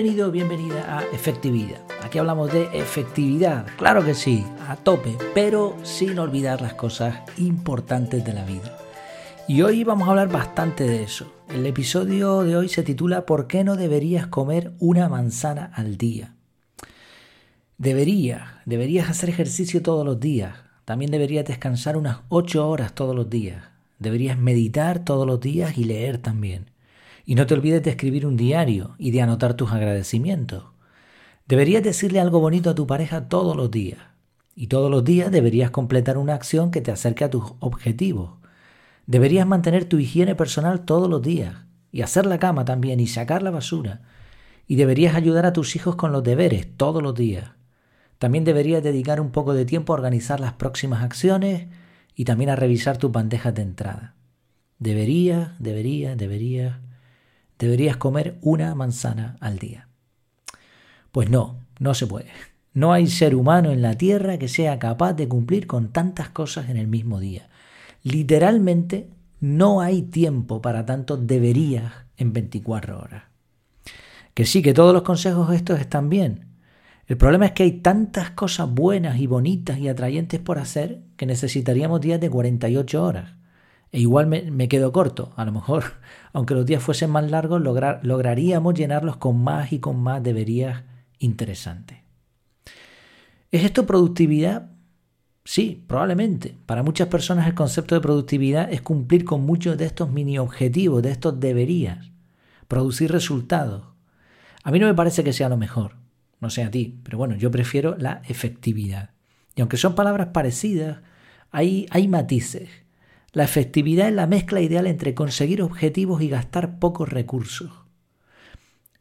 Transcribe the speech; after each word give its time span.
Bienvenido, 0.00 0.30
bienvenida 0.30 0.96
a 0.96 1.02
Efectividad. 1.12 1.80
Aquí 2.04 2.18
hablamos 2.18 2.52
de 2.52 2.68
efectividad, 2.72 3.66
claro 3.76 4.04
que 4.04 4.14
sí, 4.14 4.44
a 4.68 4.76
tope, 4.76 5.16
pero 5.34 5.76
sin 5.82 6.20
olvidar 6.20 6.62
las 6.62 6.74
cosas 6.74 7.16
importantes 7.36 8.24
de 8.24 8.32
la 8.32 8.44
vida. 8.44 8.78
Y 9.48 9.62
hoy 9.62 9.82
vamos 9.82 10.06
a 10.06 10.12
hablar 10.12 10.28
bastante 10.28 10.84
de 10.84 11.02
eso. 11.02 11.32
El 11.52 11.66
episodio 11.66 12.44
de 12.44 12.56
hoy 12.56 12.68
se 12.68 12.84
titula 12.84 13.26
¿Por 13.26 13.48
qué 13.48 13.64
no 13.64 13.74
deberías 13.74 14.28
comer 14.28 14.72
una 14.78 15.08
manzana 15.08 15.72
al 15.74 15.96
día? 15.96 16.36
Deberías, 17.76 18.42
deberías 18.66 19.10
hacer 19.10 19.30
ejercicio 19.30 19.82
todos 19.82 20.06
los 20.06 20.20
días. 20.20 20.58
También 20.84 21.10
deberías 21.10 21.44
descansar 21.44 21.96
unas 21.96 22.18
8 22.28 22.68
horas 22.68 22.94
todos 22.94 23.16
los 23.16 23.28
días. 23.28 23.64
Deberías 23.98 24.38
meditar 24.38 25.04
todos 25.04 25.26
los 25.26 25.40
días 25.40 25.76
y 25.76 25.82
leer 25.82 26.18
también. 26.18 26.66
Y 27.28 27.34
no 27.34 27.46
te 27.46 27.52
olvides 27.52 27.82
de 27.82 27.90
escribir 27.90 28.24
un 28.24 28.38
diario 28.38 28.94
y 28.96 29.10
de 29.10 29.20
anotar 29.20 29.52
tus 29.52 29.70
agradecimientos. 29.70 30.64
Deberías 31.46 31.82
decirle 31.82 32.20
algo 32.20 32.40
bonito 32.40 32.70
a 32.70 32.74
tu 32.74 32.86
pareja 32.86 33.28
todos 33.28 33.54
los 33.54 33.70
días. 33.70 33.98
Y 34.54 34.68
todos 34.68 34.90
los 34.90 35.04
días 35.04 35.30
deberías 35.30 35.70
completar 35.70 36.16
una 36.16 36.32
acción 36.32 36.70
que 36.70 36.80
te 36.80 36.90
acerque 36.90 37.24
a 37.24 37.28
tus 37.28 37.52
objetivos. 37.60 38.38
Deberías 39.04 39.46
mantener 39.46 39.84
tu 39.84 39.98
higiene 39.98 40.36
personal 40.36 40.86
todos 40.86 41.10
los 41.10 41.20
días. 41.20 41.66
Y 41.92 42.00
hacer 42.00 42.24
la 42.24 42.38
cama 42.38 42.64
también 42.64 42.98
y 42.98 43.06
sacar 43.06 43.42
la 43.42 43.50
basura. 43.50 44.00
Y 44.66 44.76
deberías 44.76 45.14
ayudar 45.14 45.44
a 45.44 45.52
tus 45.52 45.76
hijos 45.76 45.96
con 45.96 46.12
los 46.12 46.22
deberes 46.22 46.66
todos 46.78 47.02
los 47.02 47.14
días. 47.14 47.50
También 48.16 48.44
deberías 48.44 48.82
dedicar 48.82 49.20
un 49.20 49.32
poco 49.32 49.52
de 49.52 49.66
tiempo 49.66 49.92
a 49.92 49.96
organizar 49.96 50.40
las 50.40 50.54
próximas 50.54 51.02
acciones 51.02 51.68
y 52.14 52.24
también 52.24 52.48
a 52.48 52.56
revisar 52.56 52.96
tus 52.96 53.12
bandejas 53.12 53.54
de 53.54 53.60
entrada. 53.60 54.14
Deberías, 54.78 55.50
deberías, 55.58 56.16
deberías 56.16 56.87
deberías 57.58 57.96
comer 57.96 58.38
una 58.42 58.74
manzana 58.74 59.36
al 59.40 59.58
día. 59.58 59.88
Pues 61.12 61.30
no, 61.30 61.58
no 61.78 61.94
se 61.94 62.06
puede. 62.06 62.30
No 62.74 62.92
hay 62.92 63.08
ser 63.08 63.34
humano 63.34 63.72
en 63.72 63.82
la 63.82 63.94
Tierra 63.94 64.38
que 64.38 64.48
sea 64.48 64.78
capaz 64.78 65.14
de 65.14 65.28
cumplir 65.28 65.66
con 65.66 65.88
tantas 65.88 66.28
cosas 66.28 66.68
en 66.68 66.76
el 66.76 66.86
mismo 66.86 67.18
día. 67.18 67.48
Literalmente 68.02 69.10
no 69.40 69.80
hay 69.80 70.02
tiempo 70.02 70.62
para 70.62 70.86
tanto 70.86 71.16
deberías 71.16 71.92
en 72.16 72.32
24 72.32 72.98
horas. 73.00 73.24
Que 74.34 74.44
sí, 74.44 74.62
que 74.62 74.74
todos 74.74 74.92
los 74.92 75.02
consejos 75.02 75.52
estos 75.52 75.80
están 75.80 76.08
bien. 76.08 76.46
El 77.06 77.16
problema 77.16 77.46
es 77.46 77.52
que 77.52 77.62
hay 77.62 77.72
tantas 77.72 78.30
cosas 78.30 78.70
buenas 78.70 79.18
y 79.18 79.26
bonitas 79.26 79.78
y 79.78 79.88
atrayentes 79.88 80.40
por 80.40 80.58
hacer 80.58 81.00
que 81.16 81.26
necesitaríamos 81.26 82.00
días 82.00 82.20
de 82.20 82.30
48 82.30 83.02
horas. 83.02 83.32
E 83.90 84.00
igual 84.00 84.26
me, 84.26 84.68
quedo 84.68 84.92
corto. 84.92 85.32
A 85.36 85.44
lo 85.44 85.52
mejor, 85.52 85.84
aunque 86.32 86.54
los 86.54 86.66
días 86.66 86.82
fuesen 86.82 87.10
más 87.10 87.30
largos, 87.30 87.60
lograríamos 87.60 88.74
llenarlos 88.74 89.16
con 89.16 89.42
más 89.42 89.72
y 89.72 89.78
con 89.78 90.00
más 90.00 90.22
deberías 90.22 90.82
interesantes. 91.18 91.98
¿Es 93.50 93.64
esto 93.64 93.86
productividad? 93.86 94.70
Sí, 95.44 95.82
probablemente. 95.86 96.54
Para 96.66 96.82
muchas 96.82 97.08
personas 97.08 97.46
el 97.46 97.54
concepto 97.54 97.94
de 97.94 98.02
productividad 98.02 98.70
es 98.70 98.82
cumplir 98.82 99.24
con 99.24 99.46
muchos 99.46 99.78
de 99.78 99.86
estos 99.86 100.10
mini 100.10 100.38
objetivos, 100.38 101.02
de 101.02 101.10
estos 101.10 101.40
deberías, 101.40 102.10
producir 102.68 103.10
resultados. 103.10 103.84
A 104.62 104.70
mí 104.70 104.78
no 104.78 104.86
me 104.86 104.94
parece 104.94 105.24
que 105.24 105.32
sea 105.32 105.48
lo 105.48 105.56
mejor, 105.56 105.96
no 106.40 106.50
sé 106.50 106.62
a 106.62 106.70
ti, 106.70 107.00
pero 107.02 107.16
bueno, 107.16 107.36
yo 107.36 107.50
prefiero 107.50 107.96
la 107.96 108.20
efectividad. 108.28 109.12
Y 109.56 109.62
aunque 109.62 109.78
son 109.78 109.94
palabras 109.94 110.28
parecidas, 110.34 110.98
hay, 111.50 111.86
hay 111.90 112.06
matices. 112.08 112.68
La 113.32 113.44
efectividad 113.44 114.08
es 114.08 114.14
la 114.14 114.26
mezcla 114.26 114.60
ideal 114.60 114.86
entre 114.86 115.14
conseguir 115.14 115.60
objetivos 115.62 116.22
y 116.22 116.28
gastar 116.28 116.78
pocos 116.78 117.08
recursos. 117.08 117.70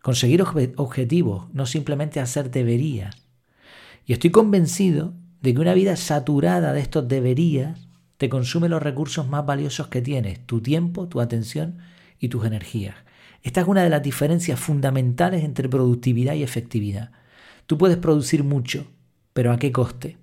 Conseguir 0.01 0.41
objetivos, 0.41 1.53
no 1.53 1.65
simplemente 1.65 2.19
hacer 2.19 2.51
deberías. 2.51 3.15
Y 4.05 4.13
estoy 4.13 4.31
convencido 4.31 5.13
de 5.41 5.53
que 5.53 5.59
una 5.59 5.73
vida 5.73 5.95
saturada 5.95 6.73
de 6.73 6.81
estos 6.81 7.07
deberías 7.07 7.87
te 8.17 8.29
consume 8.29 8.67
los 8.67 8.81
recursos 8.81 9.27
más 9.27 9.45
valiosos 9.45 9.87
que 9.87 10.01
tienes, 10.01 10.45
tu 10.45 10.61
tiempo, 10.61 11.07
tu 11.07 11.21
atención 11.21 11.77
y 12.19 12.29
tus 12.29 12.45
energías. 12.45 12.95
Esta 13.43 13.61
es 13.61 13.67
una 13.67 13.83
de 13.83 13.89
las 13.89 14.03
diferencias 14.03 14.59
fundamentales 14.59 15.43
entre 15.43 15.69
productividad 15.69 16.33
y 16.33 16.43
efectividad. 16.43 17.11
Tú 17.65 17.77
puedes 17.77 17.97
producir 17.97 18.43
mucho, 18.43 18.87
pero 19.33 19.51
¿a 19.51 19.59
qué 19.59 19.71
coste? 19.71 20.17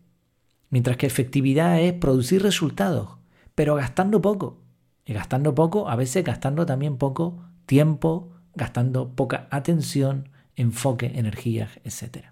Mientras 0.70 0.96
que 0.96 1.06
efectividad 1.06 1.80
es 1.80 1.92
producir 1.92 2.42
resultados, 2.42 3.23
pero 3.54 3.74
gastando 3.74 4.20
poco. 4.20 4.60
Y 5.04 5.12
gastando 5.12 5.54
poco, 5.54 5.88
a 5.88 5.96
veces 5.96 6.24
gastando 6.24 6.64
también 6.64 6.96
poco 6.96 7.44
tiempo, 7.66 8.32
gastando 8.54 9.14
poca 9.14 9.48
atención, 9.50 10.30
enfoque, 10.56 11.12
energías, 11.16 11.70
etc. 11.84 12.26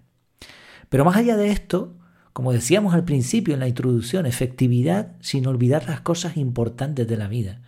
Pero 0.89 1.05
más 1.05 1.17
allá 1.17 1.37
de 1.37 1.51
esto, 1.51 1.95
como 2.33 2.51
decíamos 2.51 2.93
al 2.93 3.03
principio 3.03 3.53
en 3.53 3.59
la 3.59 3.67
introducción, 3.67 4.25
efectividad 4.25 5.15
sin 5.19 5.45
olvidar 5.47 5.87
las 5.87 6.01
cosas 6.01 6.37
importantes 6.37 7.07
de 7.07 7.17
la 7.17 7.27
vida. 7.27 7.61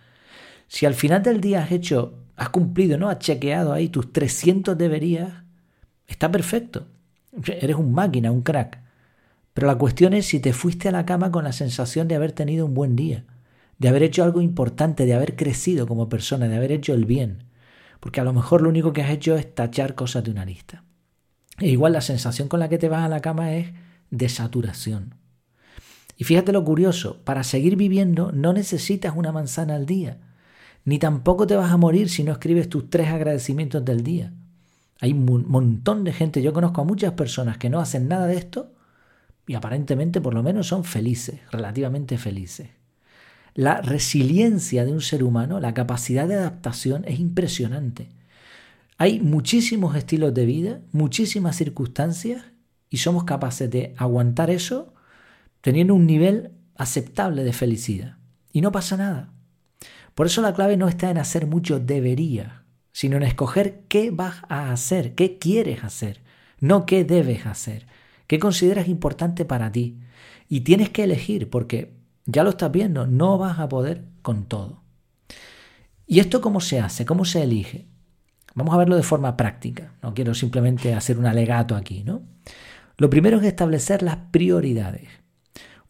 Si 0.66 0.86
al 0.86 0.94
final 0.94 1.22
del 1.22 1.40
día 1.40 1.62
has 1.62 1.70
hecho, 1.70 2.18
has 2.34 2.48
cumplido, 2.48 2.98
¿no? 2.98 3.08
Has 3.08 3.20
chequeado 3.20 3.72
ahí 3.72 3.88
tus 3.88 4.12
300 4.12 4.76
deberías, 4.76 5.44
está 6.08 6.30
perfecto. 6.30 6.88
Eres 7.44 7.76
un 7.76 7.92
máquina, 7.92 8.32
un 8.32 8.42
crack. 8.42 8.80
Pero 9.54 9.68
la 9.68 9.76
cuestión 9.76 10.14
es 10.14 10.26
si 10.26 10.40
te 10.40 10.52
fuiste 10.52 10.88
a 10.88 10.92
la 10.92 11.06
cama 11.06 11.30
con 11.30 11.44
la 11.44 11.52
sensación 11.52 12.08
de 12.08 12.16
haber 12.16 12.32
tenido 12.32 12.66
un 12.66 12.74
buen 12.74 12.96
día 12.96 13.24
de 13.78 13.88
haber 13.88 14.02
hecho 14.02 14.24
algo 14.24 14.40
importante, 14.40 15.06
de 15.06 15.14
haber 15.14 15.36
crecido 15.36 15.86
como 15.86 16.08
persona, 16.08 16.48
de 16.48 16.56
haber 16.56 16.72
hecho 16.72 16.94
el 16.94 17.04
bien. 17.04 17.44
Porque 18.00 18.20
a 18.20 18.24
lo 18.24 18.32
mejor 18.32 18.62
lo 18.62 18.68
único 18.68 18.92
que 18.92 19.02
has 19.02 19.10
hecho 19.10 19.36
es 19.36 19.54
tachar 19.54 19.94
cosas 19.94 20.24
de 20.24 20.30
una 20.30 20.44
lista. 20.44 20.84
E 21.58 21.68
igual 21.68 21.92
la 21.92 22.00
sensación 22.00 22.48
con 22.48 22.60
la 22.60 22.68
que 22.68 22.78
te 22.78 22.88
vas 22.88 23.04
a 23.04 23.08
la 23.08 23.20
cama 23.20 23.54
es 23.54 23.72
de 24.10 24.28
saturación. 24.28 25.14
Y 26.16 26.24
fíjate 26.24 26.52
lo 26.52 26.64
curioso, 26.64 27.22
para 27.24 27.44
seguir 27.44 27.76
viviendo 27.76 28.32
no 28.32 28.52
necesitas 28.52 29.14
una 29.16 29.32
manzana 29.32 29.74
al 29.74 29.86
día, 29.86 30.18
ni 30.84 30.98
tampoco 30.98 31.46
te 31.46 31.56
vas 31.56 31.70
a 31.70 31.76
morir 31.76 32.08
si 32.08 32.24
no 32.24 32.32
escribes 32.32 32.68
tus 32.68 32.88
tres 32.88 33.08
agradecimientos 33.08 33.84
del 33.84 34.02
día. 34.02 34.32
Hay 35.00 35.12
un 35.12 35.46
montón 35.48 36.04
de 36.04 36.12
gente, 36.12 36.40
yo 36.40 36.54
conozco 36.54 36.80
a 36.80 36.84
muchas 36.84 37.12
personas 37.12 37.58
que 37.58 37.68
no 37.68 37.80
hacen 37.80 38.08
nada 38.08 38.26
de 38.26 38.36
esto 38.36 38.72
y 39.46 39.54
aparentemente 39.54 40.20
por 40.20 40.32
lo 40.32 40.42
menos 40.42 40.68
son 40.68 40.84
felices, 40.84 41.40
relativamente 41.50 42.16
felices. 42.16 42.75
La 43.56 43.80
resiliencia 43.80 44.84
de 44.84 44.92
un 44.92 45.00
ser 45.00 45.24
humano, 45.24 45.60
la 45.60 45.72
capacidad 45.72 46.28
de 46.28 46.34
adaptación 46.34 47.06
es 47.06 47.18
impresionante. 47.18 48.10
Hay 48.98 49.18
muchísimos 49.20 49.96
estilos 49.96 50.34
de 50.34 50.44
vida, 50.44 50.80
muchísimas 50.92 51.56
circunstancias 51.56 52.44
y 52.90 52.98
somos 52.98 53.24
capaces 53.24 53.70
de 53.70 53.94
aguantar 53.96 54.50
eso 54.50 54.92
teniendo 55.62 55.94
un 55.94 56.06
nivel 56.06 56.50
aceptable 56.74 57.44
de 57.44 57.54
felicidad. 57.54 58.18
Y 58.52 58.60
no 58.60 58.72
pasa 58.72 58.98
nada. 58.98 59.32
Por 60.14 60.26
eso 60.26 60.42
la 60.42 60.52
clave 60.52 60.76
no 60.76 60.86
está 60.86 61.10
en 61.10 61.16
hacer 61.16 61.46
mucho 61.46 61.80
debería, 61.80 62.62
sino 62.92 63.16
en 63.16 63.22
escoger 63.22 63.84
qué 63.88 64.10
vas 64.10 64.42
a 64.50 64.70
hacer, 64.70 65.14
qué 65.14 65.38
quieres 65.38 65.82
hacer, 65.82 66.20
no 66.60 66.84
qué 66.84 67.04
debes 67.04 67.46
hacer, 67.46 67.86
qué 68.26 68.38
consideras 68.38 68.86
importante 68.86 69.46
para 69.46 69.72
ti. 69.72 69.98
Y 70.46 70.60
tienes 70.60 70.90
que 70.90 71.04
elegir, 71.04 71.48
porque 71.48 71.96
ya 72.26 72.42
lo 72.42 72.50
estás 72.50 72.70
viendo, 72.70 73.06
no 73.06 73.38
vas 73.38 73.58
a 73.58 73.68
poder 73.68 74.04
con 74.22 74.44
todo. 74.44 74.82
¿Y 76.06 76.20
esto 76.20 76.40
cómo 76.40 76.60
se 76.60 76.80
hace? 76.80 77.04
¿Cómo 77.04 77.24
se 77.24 77.42
elige? 77.42 77.86
Vamos 78.54 78.74
a 78.74 78.78
verlo 78.78 78.96
de 78.96 79.02
forma 79.02 79.36
práctica. 79.36 79.92
No 80.02 80.14
quiero 80.14 80.34
simplemente 80.34 80.94
hacer 80.94 81.18
un 81.18 81.26
alegato 81.26 81.76
aquí, 81.76 82.04
¿no? 82.04 82.22
Lo 82.96 83.10
primero 83.10 83.38
es 83.38 83.44
establecer 83.44 84.02
las 84.02 84.16
prioridades. 84.30 85.08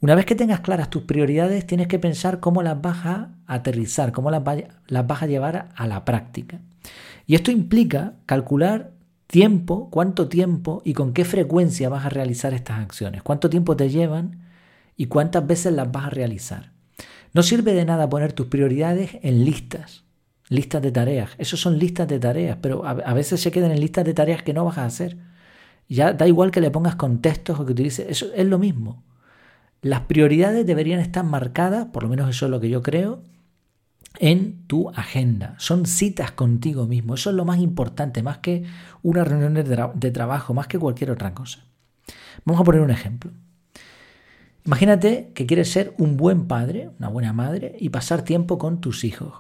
Una 0.00 0.14
vez 0.14 0.26
que 0.26 0.34
tengas 0.34 0.60
claras 0.60 0.90
tus 0.90 1.04
prioridades, 1.04 1.66
tienes 1.66 1.88
que 1.88 1.98
pensar 1.98 2.40
cómo 2.40 2.62
las 2.62 2.80
vas 2.80 3.06
a 3.06 3.30
aterrizar, 3.46 4.12
cómo 4.12 4.30
las, 4.30 4.42
las 4.88 5.06
vas 5.06 5.22
a 5.22 5.26
llevar 5.26 5.68
a 5.74 5.86
la 5.86 6.04
práctica. 6.04 6.60
Y 7.26 7.34
esto 7.34 7.50
implica 7.50 8.14
calcular 8.26 8.92
tiempo, 9.26 9.88
cuánto 9.90 10.28
tiempo 10.28 10.82
y 10.84 10.92
con 10.92 11.12
qué 11.12 11.24
frecuencia 11.24 11.88
vas 11.88 12.04
a 12.04 12.10
realizar 12.10 12.52
estas 12.52 12.80
acciones, 12.80 13.22
cuánto 13.22 13.48
tiempo 13.48 13.76
te 13.76 13.88
llevan 13.88 14.45
y 14.96 15.06
cuántas 15.06 15.46
veces 15.46 15.72
las 15.72 15.90
vas 15.93 16.06
a 16.06 16.10
realizar. 16.10 16.72
No 17.32 17.43
sirve 17.43 17.75
de 17.75 17.84
nada 17.84 18.08
poner 18.08 18.32
tus 18.32 18.46
prioridades 18.46 19.19
en 19.22 19.44
listas, 19.44 20.04
listas 20.48 20.81
de 20.82 20.93
tareas. 20.93 21.31
Eso 21.38 21.56
son 21.56 21.78
listas 21.78 22.08
de 22.08 22.19
tareas, 22.19 22.58
pero 22.60 22.87
a, 22.87 23.12
veces 23.12 23.40
se 23.40 23.50
quedan 23.50 23.72
en 23.72 23.81
listas 23.81 24.04
de 24.04 24.14
tareas 24.14 24.43
que 24.43 24.54
no 24.54 24.64
vas 24.64 24.78
a 24.78 24.87
hacer. 24.87 25.19
Ya 25.88 26.12
da 26.12 26.26
igual 26.26 26.50
que 26.50 26.60
le 26.60 26.70
pongas 26.70 26.96
contextos 26.96 27.60
o 27.60 27.66
que 27.66 27.72
utilices, 27.72 28.06
eso 28.08 28.32
es 28.34 28.46
lo 28.46 28.58
mismo. 28.58 29.04
Las 29.82 30.00
prioridades 30.02 30.66
deberían 30.66 31.00
estar 31.00 31.25
marcadas, 31.25 31.87
por 31.87 32.02
lo 32.02 32.08
menos 32.08 32.31
eso 32.31 32.46
es 32.46 32.50
lo 32.50 32.58
que 32.58 32.70
yo 32.70 32.82
creo, 32.82 33.22
en 34.19 34.66
tu 34.66 34.88
agenda. 34.90 35.54
Son 35.58 35.84
citas 35.84 36.32
contigo 36.32 36.87
mismo. 36.87 37.14
Eso 37.14 37.31
es 37.31 37.37
lo 37.37 37.44
más 37.44 37.58
importante, 37.58 38.22
más 38.22 38.38
que 38.38 38.64
una 39.02 39.25
reunión 39.25 39.52
de 39.54 40.10
trabajo, 40.10 40.54
más 40.54 40.66
que 40.66 40.78
cualquier 40.78 41.10
otra 41.10 41.34
cosa. 41.34 41.66
Vamos 42.44 42.62
a 42.62 42.64
poner 42.64 42.81
un 42.81 42.90
ejemplo. 42.90 43.31
Imagínate 44.66 45.30
que 45.32 45.46
quieres 45.46 45.70
ser 45.70 45.94
un 45.96 46.16
buen 46.16 46.48
padre, 46.48 46.90
una 46.98 47.08
buena 47.08 47.32
madre 47.32 47.76
y 47.78 47.90
pasar 47.90 48.22
tiempo 48.22 48.58
con 48.58 48.80
tus 48.80 49.04
hijos. 49.04 49.34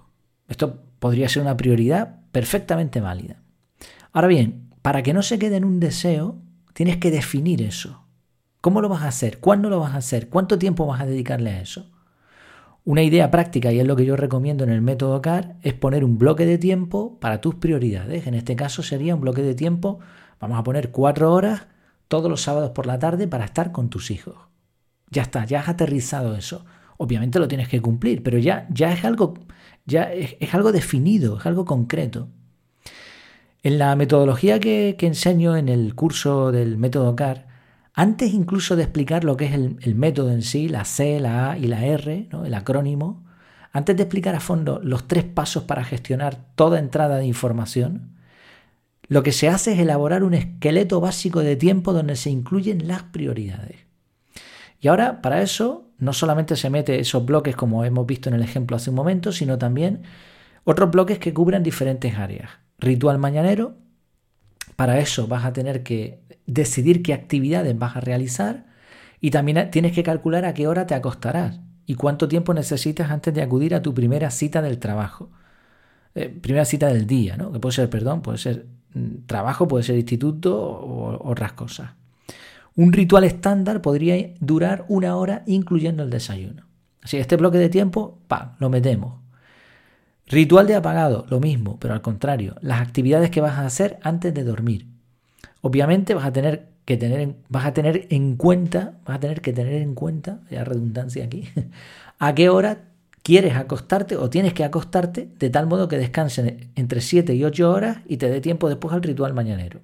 Esto 0.46 0.84
podría 1.00 1.28
ser 1.28 1.42
una 1.42 1.56
prioridad 1.56 2.20
perfectamente 2.30 3.00
válida. 3.00 3.42
Ahora 4.12 4.28
bien, 4.28 4.70
para 4.82 5.02
que 5.02 5.12
no 5.12 5.22
se 5.22 5.40
quede 5.40 5.56
en 5.56 5.64
un 5.64 5.80
deseo, 5.80 6.36
tienes 6.74 6.98
que 6.98 7.10
definir 7.10 7.60
eso. 7.60 8.04
¿Cómo 8.60 8.80
lo 8.80 8.88
vas 8.88 9.02
a 9.02 9.08
hacer? 9.08 9.40
¿Cuándo 9.40 9.68
lo 9.68 9.80
vas 9.80 9.94
a 9.94 9.98
hacer? 9.98 10.28
¿Cuánto 10.28 10.60
tiempo 10.60 10.86
vas 10.86 11.00
a 11.00 11.06
dedicarle 11.06 11.50
a 11.50 11.60
eso? 11.60 11.90
Una 12.84 13.02
idea 13.02 13.32
práctica, 13.32 13.72
y 13.72 13.80
es 13.80 13.86
lo 13.86 13.96
que 13.96 14.04
yo 14.04 14.14
recomiendo 14.14 14.62
en 14.62 14.70
el 14.70 14.80
método 14.80 15.20
CAR, 15.22 15.56
es 15.62 15.74
poner 15.74 16.04
un 16.04 16.18
bloque 16.18 16.46
de 16.46 16.56
tiempo 16.56 17.18
para 17.18 17.40
tus 17.40 17.56
prioridades. 17.56 18.28
En 18.28 18.34
este 18.34 18.54
caso 18.54 18.84
sería 18.84 19.16
un 19.16 19.22
bloque 19.22 19.42
de 19.42 19.56
tiempo, 19.56 19.98
vamos 20.38 20.56
a 20.56 20.62
poner 20.62 20.92
cuatro 20.92 21.32
horas 21.32 21.66
todos 22.06 22.30
los 22.30 22.42
sábados 22.42 22.70
por 22.70 22.86
la 22.86 23.00
tarde 23.00 23.26
para 23.26 23.44
estar 23.44 23.72
con 23.72 23.88
tus 23.88 24.12
hijos. 24.12 24.36
Ya 25.10 25.22
está, 25.22 25.44
ya 25.44 25.60
has 25.60 25.68
aterrizado 25.68 26.36
eso. 26.36 26.64
Obviamente 26.98 27.38
lo 27.38 27.48
tienes 27.48 27.68
que 27.68 27.80
cumplir, 27.80 28.22
pero 28.22 28.38
ya, 28.38 28.66
ya 28.70 28.92
es 28.92 29.04
algo, 29.04 29.34
ya 29.84 30.12
es, 30.12 30.54
algo 30.54 30.72
definido, 30.72 31.38
es 31.38 31.46
algo 31.46 31.64
concreto. 31.64 32.28
En 33.62 33.78
la 33.78 33.96
metodología 33.96 34.60
que, 34.60 34.96
enseño 35.00 35.56
en 35.56 35.68
el 35.68 35.94
curso 35.94 36.52
del 36.52 36.78
método 36.78 37.14
CAR, 37.16 37.46
antes 37.94 38.32
incluso 38.32 38.76
de 38.76 38.84
explicar 38.84 39.24
lo 39.24 39.36
que 39.36 39.46
es 39.46 39.54
el, 39.54 39.94
método 39.94 40.30
en 40.30 40.42
sí, 40.42 40.68
la 40.68 40.84
C, 40.84 41.18
la 41.20 41.50
A 41.52 41.58
y 41.58 41.66
la 41.66 41.84
R, 41.84 42.28
el 42.44 42.54
acrónimo, 42.54 43.24
antes 43.72 43.96
de 43.96 44.04
explicar 44.04 44.34
a 44.34 44.40
fondo 44.40 44.80
los 44.82 45.08
tres 45.08 45.24
pasos 45.24 45.64
para 45.64 45.84
gestionar 45.84 46.36
toda 46.54 46.78
entrada 46.78 47.18
de 47.18 47.26
información, 47.26 48.16
lo 49.08 49.22
que 49.22 49.32
se 49.32 49.48
hace 49.48 49.72
es 49.72 49.78
elaborar 49.78 50.24
un 50.24 50.34
esqueleto 50.34 51.00
básico 51.00 51.40
de 51.40 51.56
tiempo 51.56 51.92
donde 51.92 52.16
se 52.16 52.30
incluyen 52.30 52.88
las 52.88 53.04
prioridades. 53.04 53.85
Y 54.80 54.88
ahora, 54.88 55.22
para 55.22 55.42
eso, 55.42 55.90
no 55.98 56.12
solamente 56.12 56.56
se 56.56 56.70
mete 56.70 57.00
esos 57.00 57.24
bloques 57.24 57.56
como 57.56 57.84
hemos 57.84 58.06
visto 58.06 58.28
en 58.28 58.34
el 58.34 58.42
ejemplo 58.42 58.76
hace 58.76 58.90
un 58.90 58.96
momento, 58.96 59.32
sino 59.32 59.58
también 59.58 60.02
otros 60.64 60.90
bloques 60.90 61.18
que 61.18 61.32
cubren 61.32 61.62
diferentes 61.62 62.16
áreas. 62.16 62.50
Ritual 62.78 63.18
mañanero, 63.18 63.76
para 64.76 64.98
eso 64.98 65.26
vas 65.26 65.44
a 65.44 65.52
tener 65.52 65.82
que 65.82 66.20
decidir 66.46 67.02
qué 67.02 67.14
actividades 67.14 67.78
vas 67.78 67.96
a 67.96 68.00
realizar 68.00 68.66
y 69.20 69.30
también 69.30 69.70
tienes 69.70 69.92
que 69.92 70.02
calcular 70.02 70.44
a 70.44 70.54
qué 70.54 70.68
hora 70.68 70.86
te 70.86 70.94
acostarás 70.94 71.60
y 71.86 71.94
cuánto 71.94 72.28
tiempo 72.28 72.52
necesitas 72.52 73.10
antes 73.10 73.32
de 73.32 73.42
acudir 73.42 73.74
a 73.74 73.82
tu 73.82 73.94
primera 73.94 74.30
cita 74.30 74.60
del 74.60 74.78
trabajo. 74.78 75.30
Eh, 76.14 76.28
primera 76.28 76.64
cita 76.64 76.88
del 76.88 77.06
día, 77.06 77.36
¿no? 77.36 77.52
Que 77.52 77.60
puede 77.60 77.74
ser, 77.74 77.88
perdón, 77.90 78.22
puede 78.22 78.38
ser 78.38 78.66
mm, 78.94 79.26
trabajo, 79.26 79.68
puede 79.68 79.84
ser 79.84 79.96
instituto 79.96 80.60
o 80.60 81.30
otras 81.30 81.52
cosas. 81.52 81.90
Un 82.76 82.92
ritual 82.92 83.24
estándar 83.24 83.80
podría 83.80 84.34
durar 84.38 84.84
una 84.88 85.16
hora 85.16 85.42
incluyendo 85.46 86.02
el 86.02 86.10
desayuno. 86.10 86.66
Así 87.02 87.16
este 87.16 87.36
bloque 87.36 87.56
de 87.56 87.70
tiempo, 87.70 88.18
¡pam!, 88.28 88.52
lo 88.58 88.68
metemos. 88.68 89.14
Ritual 90.26 90.66
de 90.66 90.74
apagado, 90.74 91.24
lo 91.30 91.40
mismo, 91.40 91.78
pero 91.78 91.94
al 91.94 92.02
contrario, 92.02 92.56
las 92.60 92.80
actividades 92.80 93.30
que 93.30 93.40
vas 93.40 93.58
a 93.58 93.64
hacer 93.64 93.98
antes 94.02 94.34
de 94.34 94.44
dormir. 94.44 94.88
Obviamente 95.62 96.14
vas 96.14 96.26
a 96.26 96.32
tener 96.32 96.68
que 96.84 96.96
tener, 96.98 97.36
vas 97.48 97.64
a 97.64 97.72
tener 97.72 98.06
en 98.10 98.36
cuenta, 98.36 98.98
vas 99.06 99.16
a 99.16 99.20
tener 99.20 99.40
que 99.40 99.52
tener 99.52 99.80
en 99.80 99.94
cuenta, 99.94 100.40
ya 100.50 100.64
redundancia 100.64 101.24
aquí, 101.24 101.48
a 102.18 102.34
qué 102.34 102.48
hora 102.50 102.90
quieres 103.22 103.56
acostarte 103.56 104.16
o 104.16 104.28
tienes 104.28 104.52
que 104.52 104.64
acostarte 104.64 105.30
de 105.38 105.50
tal 105.50 105.66
modo 105.66 105.88
que 105.88 105.96
descansen 105.96 106.70
entre 106.74 107.00
7 107.00 107.34
y 107.34 107.42
8 107.42 107.70
horas 107.70 107.98
y 108.06 108.18
te 108.18 108.28
dé 108.28 108.40
tiempo 108.40 108.68
después 108.68 108.92
al 108.92 109.02
ritual 109.02 109.32
mañanero. 109.32 109.80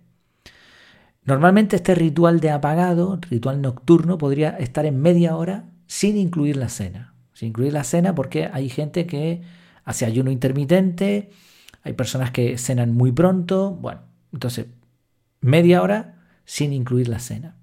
Normalmente 1.24 1.76
este 1.76 1.94
ritual 1.94 2.40
de 2.40 2.50
apagado, 2.50 3.18
ritual 3.30 3.62
nocturno, 3.62 4.18
podría 4.18 4.50
estar 4.50 4.86
en 4.86 5.00
media 5.00 5.36
hora 5.36 5.66
sin 5.86 6.16
incluir 6.16 6.56
la 6.56 6.68
cena. 6.68 7.14
Sin 7.32 7.48
incluir 7.48 7.72
la 7.72 7.84
cena 7.84 8.14
porque 8.14 8.48
hay 8.52 8.68
gente 8.68 9.06
que 9.06 9.42
hace 9.84 10.04
ayuno 10.04 10.30
intermitente, 10.30 11.30
hay 11.82 11.92
personas 11.92 12.30
que 12.30 12.58
cenan 12.58 12.94
muy 12.94 13.12
pronto, 13.12 13.70
bueno, 13.70 14.02
entonces 14.32 14.66
media 15.40 15.82
hora 15.82 16.16
sin 16.44 16.72
incluir 16.72 17.08
la 17.08 17.18
cena. 17.18 17.56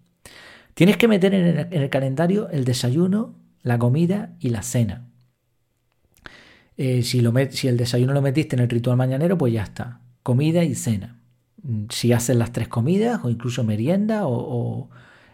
Tienes 0.73 0.97
que 0.97 1.09
meter 1.09 1.33
en 1.33 1.73
el, 1.73 1.89
calendario 1.89 2.49
el 2.49 2.63
desayuno, 2.63 3.35
la 3.61 3.77
comida 3.77 4.35
y 4.39 4.49
la 4.49 4.63
cena. 4.63 5.07
Eh, 6.77 7.03
si, 7.03 7.21
si 7.51 7.67
el 7.67 7.75
desayuno 7.75 8.13
lo 8.13 8.21
metiste 8.21 8.55
en 8.55 8.61
el 8.61 8.69
ritual 8.69 8.95
mañanero, 8.95 9.37
pues 9.37 9.51
ya 9.51 9.63
está. 9.63 9.99
Comida 10.23 10.63
y 10.63 10.75
cena. 10.75 11.18
Si 11.89 12.13
haces 12.13 12.35
las 12.35 12.51
tres 12.51 12.67
comidas 12.67 13.21
o 13.23 13.29
incluso 13.29 13.63
merienda 13.63 14.27
o, 14.27 14.89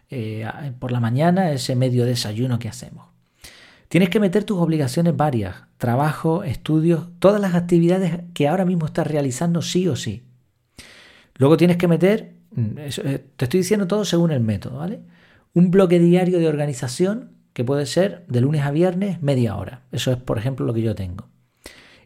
eh, 0.09 0.47
por 0.79 0.91
la 0.91 0.99
mañana 0.99 1.51
ese 1.51 1.75
medio 1.75 2.05
desayuno 2.05 2.59
que 2.59 2.69
hacemos. 2.69 3.07
Tienes 3.87 4.09
que 4.09 4.19
meter 4.19 4.43
tus 4.43 4.59
obligaciones 4.59 5.15
varias, 5.15 5.55
trabajo, 5.77 6.43
estudios, 6.43 7.07
todas 7.19 7.39
las 7.39 7.53
actividades 7.53 8.21
que 8.33 8.47
ahora 8.47 8.65
mismo 8.65 8.85
estás 8.87 9.07
realizando 9.07 9.61
sí 9.61 9.87
o 9.87 9.95
sí. 9.95 10.23
Luego 11.35 11.57
tienes 11.57 11.77
que 11.77 11.87
meter, 11.87 12.33
mm, 12.51 12.77
eh, 12.77 13.25
te 13.35 13.45
estoy 13.45 13.59
diciendo 13.59 13.87
todo 13.87 14.05
según 14.05 14.31
el 14.31 14.39
método, 14.39 14.79
¿vale? 14.79 15.01
Un 15.53 15.71
bloque 15.71 15.99
diario 15.99 16.39
de 16.39 16.47
organización 16.47 17.31
que 17.53 17.63
puede 17.63 17.85
ser 17.85 18.25
de 18.27 18.41
lunes 18.41 18.63
a 18.63 18.71
viernes 18.71 19.21
media 19.21 19.55
hora. 19.55 19.83
Eso 19.91 20.11
es, 20.11 20.17
por 20.17 20.37
ejemplo, 20.37 20.65
lo 20.65 20.73
que 20.73 20.81
yo 20.81 20.95
tengo. 20.95 21.29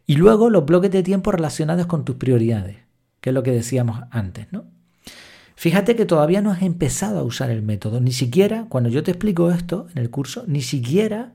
Y 0.05 0.15
luego 0.15 0.49
los 0.49 0.65
bloques 0.65 0.91
de 0.91 1.03
tiempo 1.03 1.31
relacionados 1.31 1.85
con 1.87 2.05
tus 2.05 2.17
prioridades, 2.17 2.77
que 3.21 3.31
es 3.31 3.33
lo 3.33 3.43
que 3.43 3.51
decíamos 3.51 4.01
antes, 4.11 4.47
¿no? 4.51 4.65
Fíjate 5.55 5.95
que 5.95 6.05
todavía 6.05 6.41
no 6.41 6.51
has 6.51 6.61
empezado 6.61 7.19
a 7.19 7.23
usar 7.23 7.49
el 7.49 7.61
método, 7.61 7.99
ni 7.99 8.13
siquiera, 8.13 8.67
cuando 8.69 8.89
yo 8.89 9.03
te 9.03 9.11
explico 9.11 9.51
esto 9.51 9.87
en 9.91 9.97
el 9.97 10.09
curso, 10.09 10.45
ni 10.47 10.61
siquiera 10.61 11.33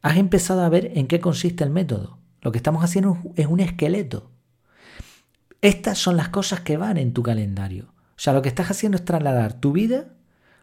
has 0.00 0.16
empezado 0.16 0.62
a 0.62 0.68
ver 0.68 0.92
en 0.94 1.08
qué 1.08 1.18
consiste 1.18 1.64
el 1.64 1.70
método. 1.70 2.18
Lo 2.40 2.52
que 2.52 2.58
estamos 2.58 2.84
haciendo 2.84 3.18
es 3.34 3.46
un 3.46 3.58
esqueleto. 3.58 4.30
Estas 5.60 5.98
son 5.98 6.16
las 6.16 6.28
cosas 6.28 6.60
que 6.60 6.76
van 6.76 6.98
en 6.98 7.12
tu 7.12 7.24
calendario. 7.24 7.86
O 7.86 8.20
sea, 8.20 8.32
lo 8.32 8.42
que 8.42 8.48
estás 8.48 8.70
haciendo 8.70 8.96
es 8.96 9.04
trasladar 9.04 9.54
tu 9.54 9.72
vida, 9.72 10.06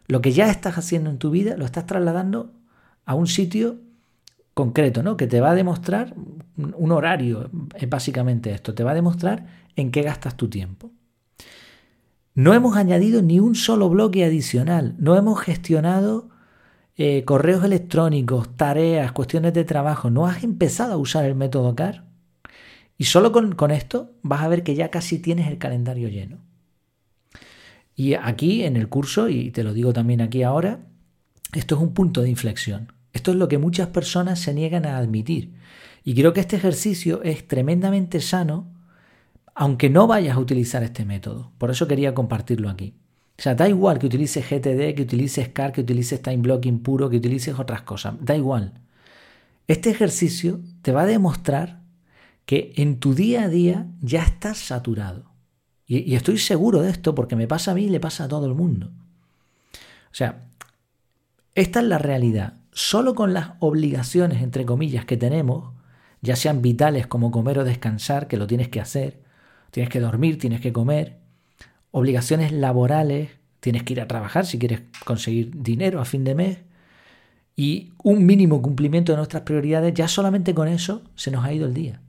lo 0.06 0.22
que 0.22 0.32
ya 0.32 0.50
estás 0.50 0.78
haciendo 0.78 1.10
en 1.10 1.18
tu 1.18 1.30
vida, 1.30 1.56
lo 1.56 1.66
estás 1.66 1.84
trasladando 1.84 2.52
a 3.04 3.14
un 3.14 3.26
sitio 3.26 3.76
concreto, 4.54 5.02
¿no? 5.02 5.18
Que 5.18 5.26
te 5.26 5.40
va 5.40 5.50
a 5.50 5.54
demostrar 5.54 6.14
un 6.56 6.92
horario, 6.92 7.50
es 7.74 7.88
básicamente 7.88 8.50
esto, 8.52 8.74
te 8.74 8.84
va 8.84 8.92
a 8.92 8.94
demostrar 8.94 9.46
en 9.76 9.90
qué 9.90 10.02
gastas 10.02 10.36
tu 10.36 10.48
tiempo. 10.48 10.90
No 12.34 12.52
hemos 12.54 12.76
añadido 12.76 13.22
ni 13.22 13.40
un 13.40 13.54
solo 13.54 13.88
bloque 13.88 14.24
adicional, 14.24 14.94
no 14.98 15.16
hemos 15.16 15.40
gestionado 15.40 16.28
eh, 16.96 17.24
correos 17.24 17.64
electrónicos, 17.64 18.56
tareas, 18.56 19.12
cuestiones 19.12 19.54
de 19.54 19.64
trabajo, 19.64 20.10
no 20.10 20.26
has 20.26 20.44
empezado 20.44 20.94
a 20.94 20.98
usar 20.98 21.24
el 21.24 21.34
método 21.34 21.74
CAR. 21.74 22.04
Y 22.98 23.04
solo 23.04 23.32
con 23.32 23.70
esto 23.70 24.12
vas 24.22 24.42
a 24.42 24.48
ver 24.48 24.62
que 24.62 24.74
ya 24.74 24.90
casi 24.90 25.18
tienes 25.18 25.48
el 25.48 25.58
calendario 25.58 26.08
lleno. 26.08 26.38
Y 27.94 28.14
aquí 28.14 28.62
en 28.64 28.76
el 28.76 28.88
curso, 28.88 29.30
y 29.30 29.50
te 29.50 29.64
lo 29.64 29.72
digo 29.72 29.94
también 29.94 30.20
aquí 30.20 30.42
ahora, 30.42 30.86
esto 31.54 31.76
es 31.76 31.80
un 31.80 31.94
punto 31.94 32.20
de 32.20 32.28
inflexión. 32.28 32.92
Esto 33.14 33.30
es 33.30 33.38
lo 33.38 33.48
que 33.48 33.56
muchas 33.56 33.88
personas 33.88 34.38
se 34.38 34.52
niegan 34.52 34.84
a 34.84 34.98
admitir. 34.98 35.54
Y 36.06 36.14
creo 36.14 36.32
que 36.32 36.38
este 36.38 36.54
ejercicio 36.54 37.20
es 37.24 37.48
tremendamente 37.48 38.20
sano, 38.20 38.72
aunque 39.56 39.90
no 39.90 40.06
vayas 40.06 40.36
a 40.36 40.38
utilizar 40.38 40.84
este 40.84 41.04
método. 41.04 41.50
Por 41.58 41.72
eso 41.72 41.88
quería 41.88 42.14
compartirlo 42.14 42.70
aquí. 42.70 42.94
O 43.36 43.42
sea, 43.42 43.56
da 43.56 43.68
igual 43.68 43.98
que 43.98 44.06
utilices 44.06 44.48
GTD, 44.48 44.94
que 44.94 45.02
utilices 45.02 45.48
CAR, 45.48 45.72
que 45.72 45.80
utilices 45.80 46.22
time 46.22 46.36
blocking 46.36 46.78
puro, 46.78 47.10
que 47.10 47.16
utilices 47.16 47.58
otras 47.58 47.82
cosas. 47.82 48.14
Da 48.20 48.36
igual. 48.36 48.74
Este 49.66 49.90
ejercicio 49.90 50.60
te 50.80 50.92
va 50.92 51.02
a 51.02 51.06
demostrar 51.06 51.80
que 52.44 52.72
en 52.76 53.00
tu 53.00 53.12
día 53.12 53.42
a 53.42 53.48
día 53.48 53.88
ya 54.00 54.22
estás 54.22 54.58
saturado. 54.58 55.32
Y, 55.88 56.14
estoy 56.14 56.38
seguro 56.38 56.82
de 56.82 56.90
esto 56.90 57.16
porque 57.16 57.34
me 57.34 57.48
pasa 57.48 57.72
a 57.72 57.74
mí 57.74 57.86
y 57.86 57.90
le 57.90 57.98
pasa 57.98 58.24
a 58.24 58.28
todo 58.28 58.46
el 58.46 58.54
mundo. 58.54 58.92
O 59.74 60.14
sea, 60.14 60.46
esta 61.56 61.80
es 61.80 61.86
la 61.86 61.98
realidad. 61.98 62.54
Solo 62.70 63.16
con 63.16 63.34
las 63.34 63.54
obligaciones, 63.58 64.40
entre 64.40 64.64
comillas, 64.64 65.04
que 65.04 65.16
tenemos, 65.16 65.74
ya 66.26 66.36
sean 66.36 66.60
vitales 66.60 67.06
como 67.06 67.30
comer 67.30 67.58
o 67.58 67.64
descansar, 67.64 68.28
que 68.28 68.36
lo 68.36 68.46
tienes 68.46 68.68
que 68.68 68.80
hacer, 68.80 69.22
tienes 69.70 69.90
que 69.90 70.00
dormir, 70.00 70.38
tienes 70.38 70.60
que 70.60 70.72
comer, 70.72 71.16
obligaciones 71.90 72.52
laborales, 72.52 73.30
tienes 73.60 73.82
que 73.82 73.94
ir 73.94 74.00
a 74.02 74.08
trabajar 74.08 74.44
si 74.44 74.58
quieres 74.58 74.82
conseguir 75.04 75.50
dinero 75.62 76.00
a 76.00 76.04
fin 76.04 76.24
de 76.24 76.34
mes, 76.34 76.58
y 77.56 77.92
un 78.02 78.26
mínimo 78.26 78.60
cumplimiento 78.60 79.12
de 79.12 79.16
nuestras 79.16 79.44
prioridades, 79.44 79.94
ya 79.94 80.08
solamente 80.08 80.54
con 80.54 80.68
eso 80.68 81.02
se 81.14 81.30
nos 81.30 81.44
ha 81.44 81.54
ido 81.54 81.66
el 81.66 81.72
día. 81.72 82.00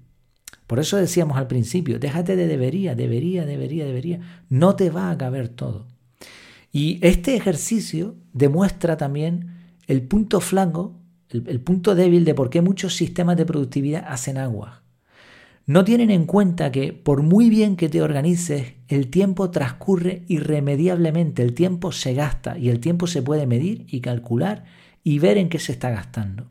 Por 0.67 0.79
eso 0.79 0.97
decíamos 0.97 1.37
al 1.37 1.47
principio, 1.47 1.97
déjate 1.97 2.35
de 2.35 2.47
debería, 2.47 2.93
debería, 2.93 3.45
debería, 3.45 3.85
debería. 3.85 4.19
No 4.49 4.75
te 4.75 4.89
va 4.89 5.09
a 5.09 5.17
caber 5.17 5.47
todo. 5.47 5.87
Y 6.73 6.99
este 7.01 7.37
ejercicio 7.37 8.15
demuestra 8.33 8.97
también 8.97 9.55
el 9.87 10.01
punto 10.01 10.41
flanco, 10.41 10.99
el, 11.29 11.61
punto 11.61 11.95
débil 11.95 12.25
de 12.25 12.33
por 12.33 12.49
qué 12.49 12.61
muchos 12.61 12.95
sistemas 12.95 13.37
de 13.37 13.45
productividad 13.45 14.05
hacen 14.07 14.37
agua 14.37 14.83
no 15.67 15.83
tienen 15.83 16.09
en 16.11 16.25
cuenta 16.25 16.71
que 16.71 16.93
por 16.93 17.21
muy 17.23 17.49
bien 17.49 17.75
que 17.75 17.89
te 17.89 18.01
organices, 18.01 18.75
el 18.87 19.09
tiempo 19.09 19.51
transcurre 19.51 20.23
irremediablemente, 20.29 21.43
el 21.43 21.53
tiempo 21.53 21.91
se 21.91 22.13
gasta 22.13 22.57
y 22.57 22.69
el 22.69 22.79
tiempo 22.79 23.05
se 23.05 23.21
puede 23.21 23.45
medir 23.45 23.85
y 23.89 23.99
calcular 23.99 24.63
y 25.03 25.19
ver 25.19 25.37
en 25.37 25.49
qué 25.49 25.59
se 25.59 25.73
está 25.73 25.89
gastando. 25.89 26.49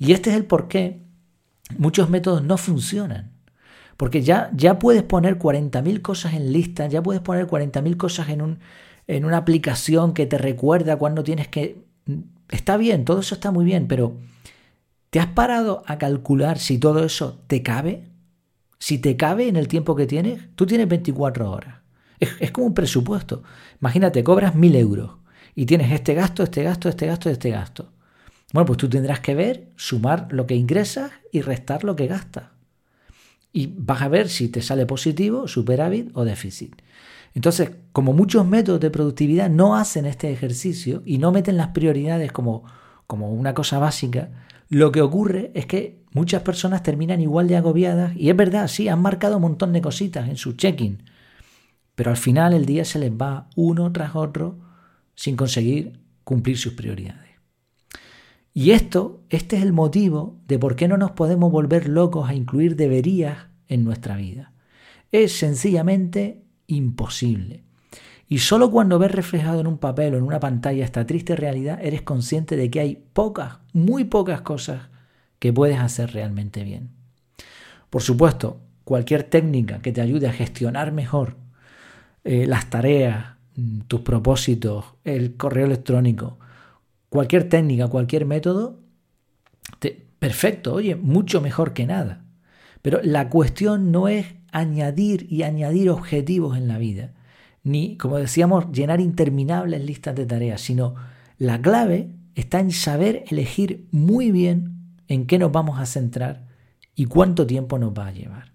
Y 0.00 0.12
este 0.12 0.30
es 0.30 0.36
el 0.36 0.46
por 0.46 0.66
qué 0.66 1.00
muchos 1.78 2.10
métodos 2.10 2.42
no 2.42 2.58
funcionan. 2.58 3.30
Porque 3.96 4.22
ya, 4.22 4.50
ya 4.52 4.80
puedes 4.80 5.04
poner 5.04 5.38
40.000 5.38 6.02
cosas 6.02 6.34
en 6.34 6.52
lista, 6.52 6.88
ya 6.88 7.00
puedes 7.00 7.22
poner 7.22 7.46
40.000 7.46 7.96
cosas 7.96 8.28
en, 8.30 8.42
un, 8.42 8.58
en 9.06 9.24
una 9.24 9.36
aplicación 9.36 10.12
que 10.12 10.26
te 10.26 10.38
recuerda 10.38 10.96
cuando 10.96 11.22
tienes 11.22 11.46
que... 11.46 11.84
Está 12.50 12.76
bien, 12.76 13.04
todo 13.04 13.20
eso 13.20 13.34
está 13.34 13.50
muy 13.50 13.64
bien, 13.64 13.86
pero 13.88 14.16
¿te 15.10 15.20
has 15.20 15.28
parado 15.28 15.82
a 15.86 15.98
calcular 15.98 16.58
si 16.58 16.78
todo 16.78 17.04
eso 17.04 17.42
te 17.46 17.62
cabe? 17.62 18.10
Si 18.78 18.98
te 18.98 19.16
cabe 19.16 19.48
en 19.48 19.56
el 19.56 19.68
tiempo 19.68 19.96
que 19.96 20.06
tienes, 20.06 20.42
tú 20.54 20.66
tienes 20.66 20.88
24 20.88 21.50
horas. 21.50 21.80
Es, 22.20 22.30
es 22.40 22.50
como 22.50 22.66
un 22.66 22.74
presupuesto. 22.74 23.42
Imagínate, 23.80 24.22
cobras 24.22 24.54
1.000 24.54 24.76
euros 24.76 25.10
y 25.54 25.66
tienes 25.66 25.92
este 25.92 26.14
gasto, 26.14 26.42
este 26.42 26.62
gasto, 26.62 26.88
este 26.88 27.06
gasto, 27.06 27.30
este 27.30 27.50
gasto. 27.50 27.92
Bueno, 28.52 28.66
pues 28.66 28.78
tú 28.78 28.88
tendrás 28.88 29.20
que 29.20 29.34
ver, 29.34 29.72
sumar 29.76 30.28
lo 30.30 30.46
que 30.46 30.54
ingresas 30.54 31.10
y 31.32 31.40
restar 31.40 31.82
lo 31.82 31.96
que 31.96 32.06
gastas. 32.06 32.50
Y 33.52 33.66
vas 33.66 34.02
a 34.02 34.08
ver 34.08 34.28
si 34.28 34.48
te 34.48 34.62
sale 34.62 34.86
positivo, 34.86 35.48
superávit 35.48 36.10
o 36.14 36.24
déficit. 36.24 36.82
Entonces, 37.34 37.72
como 37.92 38.12
muchos 38.12 38.46
métodos 38.46 38.80
de 38.80 38.90
productividad 38.90 39.50
no 39.50 39.76
hacen 39.76 40.06
este 40.06 40.30
ejercicio 40.30 41.02
y 41.04 41.18
no 41.18 41.32
meten 41.32 41.56
las 41.56 41.68
prioridades 41.68 42.30
como, 42.32 42.64
como 43.06 43.32
una 43.32 43.54
cosa 43.54 43.78
básica, 43.78 44.30
lo 44.68 44.92
que 44.92 45.02
ocurre 45.02 45.50
es 45.54 45.66
que 45.66 46.04
muchas 46.12 46.42
personas 46.42 46.82
terminan 46.82 47.20
igual 47.20 47.48
de 47.48 47.56
agobiadas 47.56 48.16
y 48.16 48.30
es 48.30 48.36
verdad, 48.36 48.68
sí, 48.68 48.88
han 48.88 49.02
marcado 49.02 49.36
un 49.36 49.42
montón 49.42 49.72
de 49.72 49.80
cositas 49.80 50.28
en 50.28 50.36
su 50.36 50.52
check-in, 50.52 51.02
pero 51.94 52.10
al 52.10 52.16
final 52.16 52.54
el 52.54 52.66
día 52.66 52.84
se 52.84 52.98
les 52.98 53.10
va 53.10 53.48
uno 53.56 53.92
tras 53.92 54.14
otro 54.14 54.58
sin 55.16 55.36
conseguir 55.36 56.00
cumplir 56.22 56.56
sus 56.56 56.74
prioridades. 56.74 57.30
Y 58.52 58.70
esto, 58.70 59.24
este 59.30 59.56
es 59.56 59.62
el 59.62 59.72
motivo 59.72 60.38
de 60.46 60.60
por 60.60 60.76
qué 60.76 60.86
no 60.86 60.96
nos 60.96 61.10
podemos 61.10 61.50
volver 61.50 61.88
locos 61.88 62.28
a 62.28 62.34
incluir 62.34 62.76
deberías 62.76 63.48
en 63.66 63.82
nuestra 63.82 64.16
vida. 64.16 64.52
Es 65.10 65.36
sencillamente 65.36 66.43
imposible. 66.66 67.62
Y 68.28 68.38
solo 68.38 68.70
cuando 68.70 68.98
ves 68.98 69.12
reflejado 69.12 69.60
en 69.60 69.66
un 69.66 69.78
papel 69.78 70.14
o 70.14 70.18
en 70.18 70.24
una 70.24 70.40
pantalla 70.40 70.84
esta 70.84 71.06
triste 71.06 71.36
realidad, 71.36 71.78
eres 71.82 72.02
consciente 72.02 72.56
de 72.56 72.70
que 72.70 72.80
hay 72.80 73.04
pocas, 73.12 73.58
muy 73.72 74.04
pocas 74.04 74.40
cosas 74.40 74.88
que 75.38 75.52
puedes 75.52 75.78
hacer 75.78 76.12
realmente 76.12 76.64
bien. 76.64 76.90
Por 77.90 78.02
supuesto, 78.02 78.60
cualquier 78.84 79.24
técnica 79.24 79.80
que 79.80 79.92
te 79.92 80.00
ayude 80.00 80.26
a 80.26 80.32
gestionar 80.32 80.92
mejor 80.92 81.36
eh, 82.24 82.46
las 82.46 82.70
tareas, 82.70 83.36
mm, 83.56 83.80
tus 83.82 84.00
propósitos, 84.00 84.84
el 85.04 85.36
correo 85.36 85.66
electrónico, 85.66 86.38
cualquier 87.10 87.48
técnica, 87.48 87.88
cualquier 87.88 88.24
método, 88.26 88.80
perfecto, 90.18 90.72
oye, 90.72 90.96
mucho 90.96 91.42
mejor 91.42 91.74
que 91.74 91.84
nada. 91.84 92.24
Pero 92.80 93.00
la 93.02 93.28
cuestión 93.28 93.92
no 93.92 94.08
es 94.08 94.24
añadir 94.54 95.26
y 95.28 95.42
añadir 95.42 95.90
objetivos 95.90 96.56
en 96.56 96.68
la 96.68 96.78
vida, 96.78 97.12
ni, 97.64 97.96
como 97.96 98.18
decíamos, 98.18 98.70
llenar 98.70 99.00
interminables 99.00 99.84
listas 99.84 100.14
de 100.14 100.26
tareas, 100.26 100.60
sino 100.60 100.94
la 101.38 101.60
clave 101.60 102.10
está 102.36 102.60
en 102.60 102.70
saber 102.70 103.24
elegir 103.28 103.88
muy 103.90 104.30
bien 104.30 104.94
en 105.08 105.26
qué 105.26 105.40
nos 105.40 105.50
vamos 105.50 105.80
a 105.80 105.86
centrar 105.86 106.46
y 106.94 107.06
cuánto 107.06 107.48
tiempo 107.48 107.80
nos 107.80 107.92
va 107.92 108.06
a 108.06 108.12
llevar. 108.12 108.52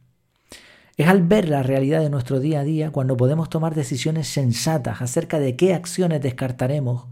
Es 0.96 1.10
al 1.10 1.22
ver 1.22 1.50
la 1.50 1.64
realidad 1.64 2.02
de 2.02 2.10
nuestro 2.10 2.40
día 2.40 2.62
a 2.62 2.64
día 2.64 2.92
cuando 2.92 3.18
podemos 3.18 3.50
tomar 3.50 3.76
decisiones 3.76 4.30
sensatas 4.30 5.02
acerca 5.02 5.38
de 5.38 5.58
qué 5.58 5.74
acciones 5.74 6.22
descartaremos 6.22 7.08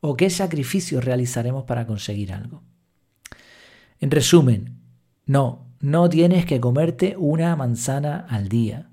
o 0.00 0.16
qué 0.16 0.28
sacrificios 0.28 1.04
realizaremos 1.04 1.64
para 1.64 1.86
conseguir 1.86 2.32
algo. 2.32 2.62
En 4.00 4.10
resumen, 4.10 4.80
no, 5.24 5.63
no 5.84 6.08
tienes 6.08 6.46
que 6.46 6.60
comerte 6.60 7.14
una 7.18 7.54
manzana 7.56 8.26
al 8.30 8.48
día. 8.48 8.88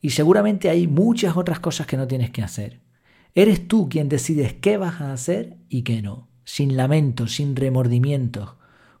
Y 0.00 0.10
seguramente 0.10 0.70
hay 0.70 0.86
muchas 0.86 1.36
otras 1.36 1.60
cosas 1.60 1.86
que 1.86 1.98
no 1.98 2.06
tienes 2.06 2.30
que 2.30 2.40
hacer. 2.40 2.80
Eres 3.34 3.68
tú 3.68 3.90
quien 3.90 4.08
decides 4.08 4.54
qué 4.54 4.78
vas 4.78 5.02
a 5.02 5.12
hacer 5.12 5.58
y 5.68 5.82
qué 5.82 6.00
no, 6.00 6.28
sin 6.44 6.78
lamentos, 6.78 7.34
sin 7.34 7.54
remordimientos, 7.54 8.54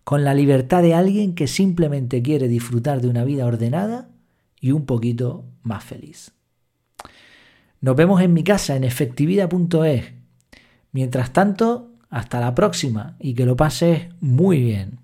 con 0.04 0.22
la 0.22 0.34
libertad 0.34 0.82
de 0.82 0.92
alguien 0.92 1.34
que 1.34 1.46
simplemente 1.46 2.20
quiere 2.20 2.46
disfrutar 2.46 3.00
de 3.00 3.08
una 3.08 3.24
vida 3.24 3.46
ordenada 3.46 4.10
y 4.60 4.72
un 4.72 4.84
poquito 4.84 5.46
más 5.62 5.82
feliz. 5.82 6.32
Nos 7.80 7.96
vemos 7.96 8.20
en 8.20 8.34
mi 8.34 8.44
casa 8.44 8.76
en 8.76 8.84
efectividad.es 8.84 10.12
Mientras 10.92 11.32
tanto, 11.32 11.90
hasta 12.10 12.38
la 12.38 12.54
próxima 12.54 13.16
y 13.18 13.34
que 13.34 13.46
lo 13.46 13.56
pases 13.56 14.08
muy 14.20 14.60
bien. 14.60 15.03